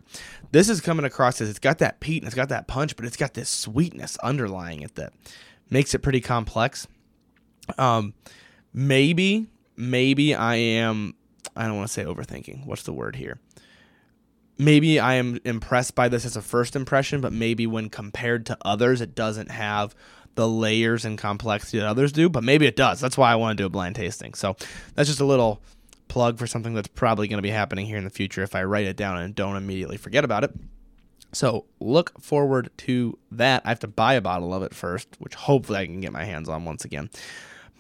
[0.52, 3.06] This is coming across as it's got that peat and it's got that punch, but
[3.06, 5.14] it's got this sweetness underlying it that
[5.70, 6.88] makes it pretty complex.
[7.78, 8.14] Um,
[8.74, 11.14] maybe, maybe I am.
[11.56, 12.66] I don't want to say overthinking.
[12.66, 13.38] What's the word here?
[14.58, 18.58] Maybe I am impressed by this as a first impression, but maybe when compared to
[18.64, 19.96] others, it doesn't have
[20.36, 22.30] the layers and complexity that others do.
[22.30, 23.00] But maybe it does.
[23.00, 24.34] That's why I want to do a blind tasting.
[24.34, 24.56] So
[24.96, 25.62] that's just a little
[26.08, 28.64] plug for something that's probably going to be happening here in the future if I
[28.64, 30.52] write it down and don't immediately forget about it.
[31.32, 33.64] So look forward to that.
[33.66, 36.24] I have to buy a bottle of it first, which hopefully I can get my
[36.24, 37.10] hands on once again.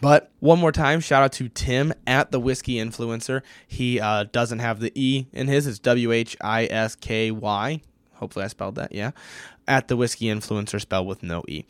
[0.04, 3.42] But one more time, shout out to Tim at the Whisky Influencer.
[3.66, 7.82] He uh, doesn't have the E in his, it's W H I S K Y.
[8.16, 9.12] Hopefully I spelled that, yeah.
[9.66, 11.64] At the Whisky Influencer, spelled with no E.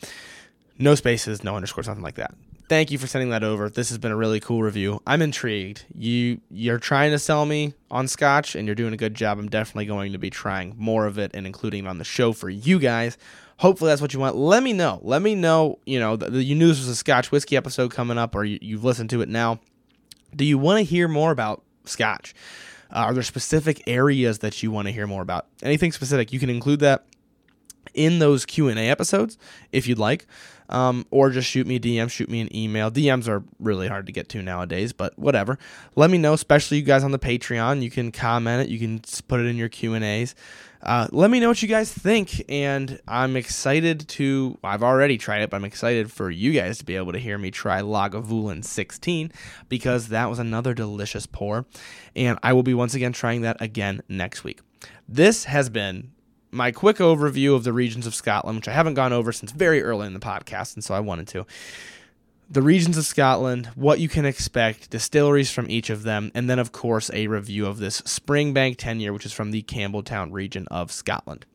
[0.80, 2.34] No spaces, no underscores, nothing like that
[2.70, 3.70] thank you for sending that over.
[3.70, 5.00] This has been a really cool review.
[5.06, 5.86] I'm intrigued.
[5.94, 9.38] You you're trying to sell me on scotch and you're doing a good job.
[9.38, 12.34] I'm definitely going to be trying more of it and including it on the show
[12.34, 13.16] for you guys.
[13.58, 14.36] Hopefully that's what you want.
[14.36, 15.00] Let me know.
[15.04, 18.18] Let me know, you know, that you knew this was a scotch whiskey episode coming
[18.18, 19.60] up or you, you've listened to it now.
[20.36, 22.34] Do you want to hear more about scotch?
[22.92, 25.48] Uh, are there specific areas that you want to hear more about?
[25.62, 27.06] Anything specific, you can include that
[27.94, 29.38] in those Q&A episodes
[29.72, 30.26] if you'd like.
[30.70, 32.90] Um, or just shoot me a DM, shoot me an email.
[32.90, 35.60] DMs are really hard to get to nowadays, but whatever.
[35.96, 37.84] Let me know, especially you guys on the Patreon.
[37.84, 40.36] You can comment it, you can put it in your Q and A's.
[40.84, 44.58] Uh, let me know what you guys think, and I'm excited to.
[44.64, 47.38] I've already tried it, but I'm excited for you guys to be able to hear
[47.38, 49.32] me try Lagavulin 16
[49.70, 51.66] because that was another delicious pour,
[52.18, 54.60] and I will be once again trying that again next week.
[55.08, 56.12] This has been
[56.52, 59.82] my quick overview of the regions of Scotland, which I haven't gone over since very
[59.82, 61.46] early in the podcast, and so I wanted to.
[62.50, 66.60] The regions of Scotland, what you can expect, distilleries from each of them, and then,
[66.60, 70.68] of course, a review of this Springbank 10 year, which is from the Campbeltown region
[70.70, 71.46] of Scotland.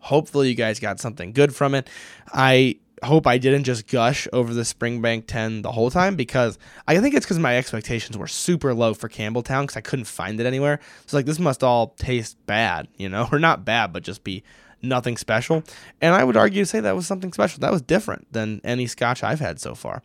[0.00, 1.88] Hopefully, you guys got something good from it.
[2.32, 6.98] I hope I didn't just gush over the Springbank 10 the whole time because I
[6.98, 10.46] think it's because my expectations were super low for Campbeltown because I couldn't find it
[10.46, 10.80] anywhere.
[11.06, 14.42] So, like, this must all taste bad, you know, or not bad, but just be
[14.82, 15.62] nothing special.
[16.00, 17.60] And I would argue to say that was something special.
[17.60, 20.02] That was different than any scotch I've had so far.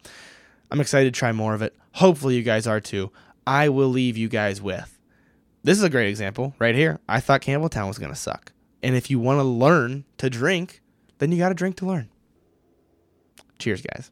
[0.72, 1.76] I'm excited to try more of it.
[1.94, 3.12] Hopefully, you guys are too.
[3.46, 4.98] I will leave you guys with
[5.68, 7.00] this is a great example right here.
[7.10, 8.54] I thought Campbeltown was going to suck.
[8.82, 10.82] And if you want to learn to drink,
[11.18, 12.08] then you got to drink to learn.
[13.60, 14.10] Cheers, guys.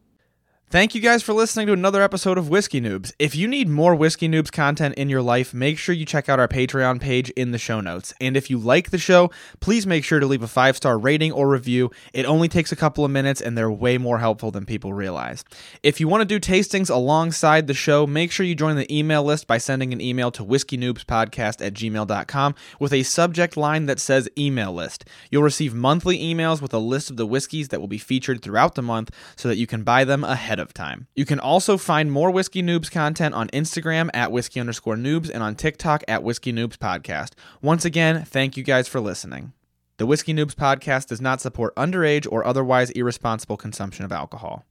[0.72, 3.13] Thank you guys for listening to another episode of Whiskey Noobs.
[3.20, 6.39] If you need more Whiskey Noobs content in your life, make sure you check out
[6.39, 8.16] our Patreon page in the show notes.
[8.20, 11.32] And if you like the show, please make sure to leave a five star rating
[11.32, 11.91] or review.
[12.13, 15.45] It only takes a couple of minutes and they're way more helpful than people realize.
[15.84, 19.24] If you want to do tastings alongside the show, make sure you join the email
[19.24, 24.28] list by sending an email to whiskeynoobspodcast at gmail.com with a subject line that says
[24.36, 25.05] email list.
[25.30, 28.74] You'll receive monthly emails with a list of the whiskeys that will be featured throughout
[28.74, 30.24] the month so that you can buy them
[30.56, 31.08] ahead of time.
[31.16, 35.43] You can also find more Whiskey Noobs content on Instagram at whiskey underscore noobs and
[35.43, 37.32] on TikTok at Whiskey Noobs Podcast.
[37.62, 39.53] Once again, thank you guys for listening.
[39.97, 44.66] The Whiskey Noobs Podcast does not support underage or otherwise irresponsible consumption of alcohol.